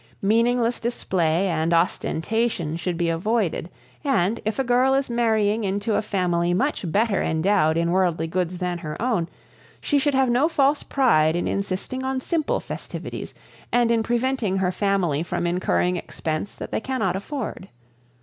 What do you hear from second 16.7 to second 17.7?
they cannot afford.